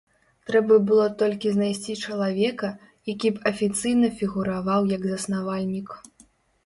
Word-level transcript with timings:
Трэба 0.49 0.75
было 0.91 1.03
толькі 1.21 1.51
знайсці 1.57 1.93
чалавека, 2.05 2.69
які 3.11 3.27
б 3.35 3.43
афіцыйна 3.53 4.07
фігураваў 4.23 4.81
як 4.97 5.01
заснавальнік. 5.11 5.89